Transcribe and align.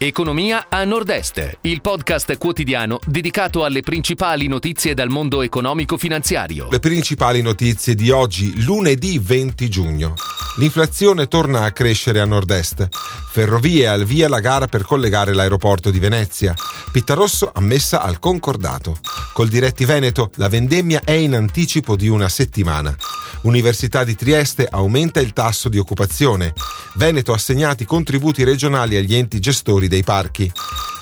Economia 0.00 0.66
a 0.68 0.84
Nord-Est, 0.84 1.58
il 1.62 1.80
podcast 1.80 2.38
quotidiano 2.38 3.00
dedicato 3.04 3.64
alle 3.64 3.80
principali 3.80 4.46
notizie 4.46 4.94
dal 4.94 5.08
mondo 5.08 5.42
economico-finanziario. 5.42 6.68
Le 6.70 6.78
principali 6.78 7.42
notizie 7.42 7.96
di 7.96 8.10
oggi, 8.10 8.62
lunedì 8.62 9.18
20 9.18 9.68
giugno. 9.68 10.14
L'inflazione 10.58 11.26
torna 11.26 11.64
a 11.64 11.72
crescere 11.72 12.20
a 12.20 12.26
nord-est. 12.26 12.86
Ferrovie 13.28 13.88
al 13.88 14.04
via 14.04 14.28
la 14.28 14.38
gara 14.38 14.68
per 14.68 14.84
collegare 14.84 15.34
l'aeroporto 15.34 15.90
di 15.90 15.98
Venezia. 15.98 16.54
Pittarosso 16.92 17.50
ammessa 17.52 18.00
al 18.00 18.20
concordato. 18.20 18.98
Col 19.32 19.48
diretti 19.48 19.84
Veneto 19.84 20.30
la 20.36 20.48
vendemmia 20.48 21.00
è 21.02 21.10
in 21.10 21.34
anticipo 21.34 21.96
di 21.96 22.06
una 22.06 22.28
settimana. 22.28 22.96
Università 23.42 24.04
di 24.04 24.14
Trieste 24.14 24.66
aumenta 24.70 25.20
il 25.20 25.32
tasso 25.32 25.68
di 25.68 25.78
occupazione. 25.78 26.52
Veneto 26.94 27.32
assegnati 27.32 27.84
contributi 27.84 28.44
regionali 28.44 28.96
agli 28.96 29.14
enti 29.14 29.38
gestori 29.38 29.88
dei 29.88 30.02
parchi. 30.02 30.50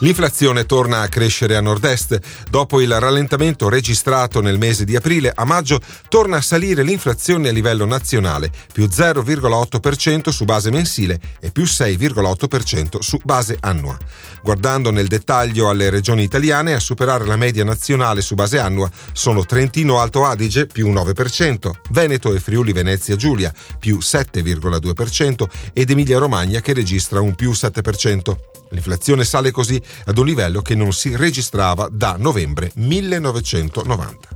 L'inflazione 0.01 0.67
torna 0.67 1.01
a 1.01 1.09
crescere 1.09 1.57
a 1.57 1.63
nord-est. 1.63 2.21
Dopo 2.51 2.83
il 2.83 3.01
rallentamento 3.01 3.71
registrato 3.71 4.43
nel 4.43 4.59
mese 4.59 4.85
di 4.85 4.95
aprile, 4.95 5.33
a 5.35 5.45
maggio 5.45 5.81
torna 6.09 6.37
a 6.37 6.43
salire 6.43 6.83
l'inflazione 6.83 7.49
a 7.49 7.53
livello 7.53 7.87
nazionale, 7.87 8.51
più 8.73 8.85
0,8% 8.85 10.29
su 10.29 10.45
base 10.45 10.71
mensile 10.71 11.19
e 11.41 11.51
più 11.51 11.65
6,8% 11.65 12.99
su 12.99 13.19
base 13.25 13.57
annua. 13.61 13.97
Guardando 14.43 14.91
nel 14.91 15.07
dettaglio 15.07 15.71
alle 15.71 15.89
regioni 15.89 16.25
italiane, 16.25 16.75
a 16.75 16.81
superare 16.81 17.25
la 17.25 17.37
media 17.37 17.65
nazionale 17.65 18.21
su 18.21 18.35
base 18.35 18.59
annua 18.59 18.91
sono 19.13 19.47
Trentino 19.47 19.99
Alto 19.99 20.27
Adige 20.27 20.67
più 20.67 20.93
9%, 20.93 21.71
Veneto 21.91 22.35
e 22.35 22.41
Friuli 22.41 22.73
Venezia 22.73 23.17
Giulia 23.17 23.53
più 23.79 23.97
7,2% 23.99 25.45
ed 25.73 25.91
Emilia 25.91 26.19
Romagna 26.19 26.61
che 26.61 26.75
registra 26.75 27.21
un 27.23 27.35
più 27.35 27.53
7%. 27.53 28.37
L'inflazione 28.71 29.25
sale 29.25 29.51
così 29.51 29.81
ad 30.05 30.19
un 30.19 30.27
livello 30.27 30.63
che 30.63 30.75
non 30.75 30.93
si 30.93 31.15
registrava 31.15 31.89
da 31.91 32.17
novembre 32.19 32.71
1990. 32.75 34.29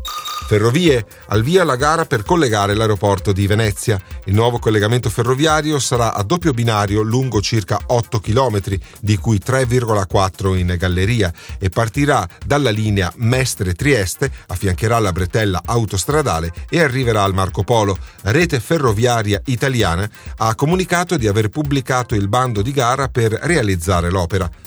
Ferrovie, 0.51 1.07
al 1.29 1.45
via 1.45 1.63
la 1.63 1.77
gara 1.77 2.07
per 2.07 2.25
collegare 2.25 2.75
l'aeroporto 2.75 3.31
di 3.31 3.47
Venezia. 3.47 4.01
Il 4.25 4.35
nuovo 4.35 4.59
collegamento 4.59 5.09
ferroviario 5.09 5.79
sarà 5.79 6.13
a 6.13 6.25
doppio 6.25 6.53
binario 6.53 7.03
lungo 7.03 7.41
circa 7.41 7.79
8 7.87 8.19
km, 8.19 8.61
di 9.01 9.17
cui 9.17 9.39
3,4 9.39 10.57
in 10.57 10.75
galleria, 10.77 11.33
e 11.57 11.69
partirà 11.69 12.27
dalla 12.45 12.71
linea 12.71 13.13
Mestre-Trieste, 13.15 14.29
affiancherà 14.49 14.99
la 14.99 15.13
bretella 15.13 15.63
autostradale 15.65 16.53
e 16.69 16.81
arriverà 16.81 17.23
al 17.23 17.35
Marco 17.35 17.63
Polo. 17.63 17.97
Rete 18.23 18.59
Ferroviaria 18.59 19.41
Italiana 19.45 20.11
ha 20.39 20.55
comunicato 20.57 21.17
di 21.17 21.29
aver 21.29 21.49
pubblicato 21.49 22.17
il 22.17 22.27
bando 22.27 22.61
di 22.61 22.73
gara 22.73 23.07
per 23.07 23.39
realizzare 23.43 24.11
l'opera. 24.11 24.20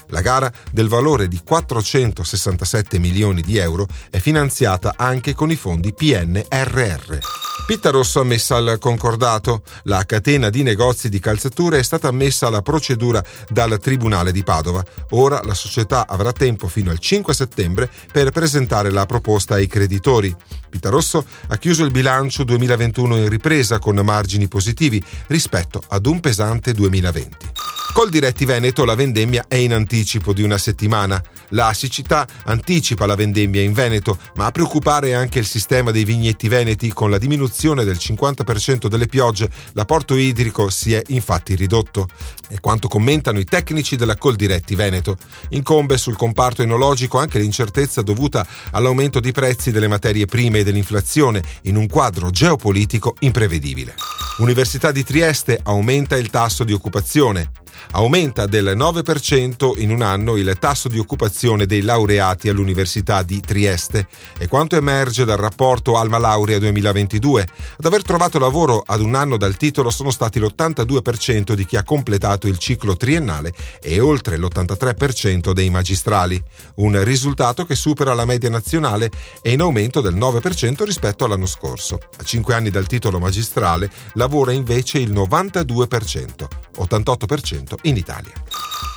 La 0.08 0.22
gara, 0.22 0.52
del 0.72 0.88
valore 0.88 1.28
di 1.28 1.42
467 1.44 3.00
milioni 3.00 3.42
di 3.42 3.58
euro, 3.58 3.88
è 4.10 4.20
finanziata 4.20 4.94
anche 4.98 5.34
con 5.34 5.52
i 5.52 5.56
fondi 5.56 5.94
PNRR. 5.94 7.18
Pittarosso 7.66 8.20
ammessa 8.20 8.58
al 8.58 8.78
concordato. 8.78 9.64
La 9.84 10.04
catena 10.06 10.50
di 10.50 10.64
negozi 10.64 11.08
di 11.08 11.20
calzature 11.20 11.80
è 11.80 11.84
stata 11.84 12.10
ammessa 12.10 12.48
alla 12.48 12.62
procedura 12.62 13.24
dal 13.48 13.80
Tribunale 13.80 14.34
di 14.34 14.44
Padova. 14.44 14.84
Ora 15.12 15.40
la 15.44 15.54
società 15.54 16.06
avrà 16.06 16.34
tempo 16.34 16.68
fino 16.68 16.92
al 16.92 17.00
5 17.00 17.34
settembre 17.34 17.90
per 18.12 18.32
presentare 18.32 18.92
la 18.92 19.06
proposta 19.06 19.56
ai 19.56 19.68
creditori. 19.68 20.36
Pittarosso 20.70 21.26
ha 21.48 21.58
chiuso 21.58 21.86
il 21.86 21.92
bilancio 21.92 22.44
2021 22.44 23.18
in 23.18 23.30
ripresa 23.30 23.80
con 23.80 23.96
margini 23.96 24.48
positivi 24.50 25.02
rispetto 25.28 25.82
ad 25.88 26.06
un 26.06 26.20
pesante 26.20 26.74
2020. 26.74 27.73
Col 27.94 28.10
Diretti 28.10 28.44
Veneto 28.46 28.86
la 28.86 28.96
vendemmia 28.96 29.46
è 29.48 29.54
in 29.54 29.72
anticipo 29.72 30.34
di 30.34 30.42
una 30.42 30.58
settimana. 30.58 31.22
La 31.50 31.74
siccità 31.74 32.28
anticipa 32.46 33.06
la 33.06 33.14
vendemmia 33.14 33.62
in 33.62 33.72
Veneto, 33.72 34.18
ma 34.34 34.48
a 34.48 34.52
preoccupare 34.52 35.10
è 35.10 35.12
anche 35.12 35.38
il 35.38 35.46
sistema 35.46 35.92
dei 35.92 36.04
vignetti 36.04 36.48
veneti 36.48 36.92
con 36.92 37.12
la 37.12 37.20
diminuzione 37.20 37.84
del 37.84 37.98
50% 38.00 38.88
delle 38.88 39.06
piogge. 39.06 39.48
L'apporto 39.74 40.16
idrico 40.16 40.72
si 40.72 40.96
è 40.96 41.04
infatti 41.10 41.54
ridotto. 41.54 42.08
E 42.50 42.60
quanto 42.60 42.88
commentano 42.88 43.38
i 43.38 43.46
tecnici 43.46 43.96
della 43.96 44.18
Coldiretti 44.18 44.74
Veneto. 44.74 45.16
Incombe 45.50 45.98
sul 45.98 46.18
comparto 46.18 46.64
enologico 46.64 47.20
anche 47.20 47.38
l'incertezza 47.38 48.02
dovuta 48.02 48.46
all'aumento 48.72 49.20
di 49.20 49.32
prezzi 49.32 49.70
delle 49.70 49.88
materie 49.88 50.26
prime 50.26 50.60
e 50.60 50.64
dell'inflazione 50.64 51.44
in 51.64 51.76
un 51.76 51.86
quadro 51.86 52.32
geopolitico 52.32 53.18
imprevedibile. 53.20 53.94
Università 54.40 54.92
di 54.92 55.04
Trieste 55.04 55.60
aumenta 55.62 56.18
il 56.18 56.32
tasso 56.32 56.64
di 56.64 56.74
occupazione. 56.74 57.52
Aumenta 57.92 58.46
del 58.46 58.76
9% 58.76 59.74
in 59.78 59.92
un 59.92 60.02
anno 60.02 60.36
il 60.38 60.56
tasso 60.60 60.90
di 60.90 60.98
occupazione 60.98 61.66
dei 61.66 61.82
laureati 61.82 62.50
all'Università 62.50 63.22
di 63.22 63.40
Trieste 63.40 64.08
e 64.38 64.48
quanto 64.48 64.76
emerge 64.76 65.26
dal 65.26 65.38
rapporto 65.38 65.98
Alma 65.98 66.18
Laurea 66.18 66.58
2022. 66.60 67.42
Ad 67.78 67.86
aver 67.86 68.02
trovato 68.02 68.40
lavoro 68.40 68.84
ad 68.86 69.02
un 69.02 69.16
anno 69.16 69.38
dal 69.38 69.58
titolo 69.58 69.90
sono 69.90 70.12
stati 70.12 70.40
l'82% 70.40 71.54
di 71.54 71.66
chi 71.66 71.78
ha 71.78 71.84
completato 71.84 72.48
il 72.48 72.58
ciclo 72.58 72.98
triennale 72.98 73.54
e 73.82 74.00
oltre 74.00 74.38
l'83% 74.38 75.52
dei 75.52 75.70
magistrali, 75.70 76.42
un 76.76 77.04
risultato 77.04 77.66
che 77.66 77.76
supera 77.76 78.14
la 78.14 78.26
media 78.26 78.50
nazionale 78.50 79.12
e 79.42 79.52
in 79.52 79.62
aumento 79.62 80.02
del 80.02 80.16
9% 80.16 80.84
rispetto 80.84 81.26
all'anno 81.26 81.46
scorso. 81.46 82.00
A 82.18 82.24
5 82.24 82.54
anni 82.54 82.70
dal 82.70 82.88
titolo 82.88 83.20
magistrale 83.20 83.90
lavora 84.14 84.52
invece 84.52 85.00
il 85.00 85.12
92%, 85.12 86.48
88% 86.78 87.76
in 87.84 87.98
Italia. 87.98 88.34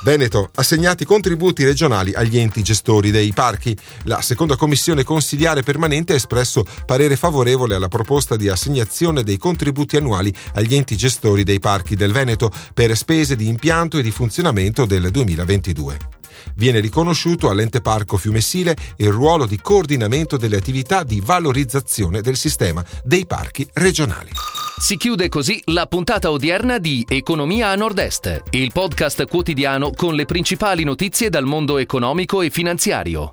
Veneto, 0.03 0.51
assegnati 0.55 1.05
contributi 1.05 1.65
regionali 1.65 2.13
agli 2.13 2.39
enti 2.39 2.63
gestori 2.63 3.11
dei 3.11 3.33
parchi. 3.33 3.77
La 4.05 4.21
seconda 4.21 4.57
commissione 4.57 5.05
consigliare 5.05 5.63
permanente 5.63 6.13
ha 6.13 6.17
espresso 6.17 6.65
parere 6.85 7.17
favorevole 7.17 7.75
alla 7.75 7.89
proposta 7.89 8.37
di 8.37 8.49
assegnazione 8.49 9.23
dei 9.23 9.39
contributi 9.39 9.97
annuali 9.97 10.33
agli 10.55 10.75
enti 10.75 10.97
gestori 10.97 11.43
dei 11.43 11.59
parchi 11.59 11.97
del 11.97 12.13
Veneto 12.13 12.53
per 12.75 12.97
spese 12.97 13.37
di 13.37 13.49
impianto 13.49 13.99
e 13.99 14.03
di 14.03 14.11
funzionamento 14.11 14.85
del 14.85 15.11
2022 15.11 16.15
viene 16.55 16.81
riconosciuto 16.81 17.51
all'ente 17.51 17.81
parco 17.81 18.17
Fiumessile 18.17 18.77
il 18.97 19.11
ruolo 19.11 19.47
di 19.47 19.61
coordinamento 19.61 20.37
delle 20.37 20.57
attività 20.57 21.03
di 21.03 21.21
valorizzazione 21.21 22.21
del 22.21 22.37
sistema 22.37 22.85
dei 23.03 23.27
parchi 23.27 23.69
regionali. 23.75 24.31
Si 24.79 24.99
chiude 24.99 25.31
così 25.31 25.59
la 25.67 25.87
puntata 25.87 26.31
odierna 26.31 26.77
di 26.77 27.03
Economia 27.09 27.69
a 27.71 27.77
Nord-Est, 27.77 28.43
il 28.51 28.73
podcast 28.73 29.27
quotidiano 29.27 29.91
con 29.91 30.15
le 30.15 30.27
principali 30.27 30.85
notizie 30.85 31.31
dal 31.31 31.45
mondo 31.45 31.79
economico 31.79 32.43
e 32.43 32.51
finanziario. 32.51 33.33